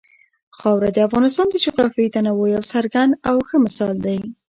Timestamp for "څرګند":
2.73-3.11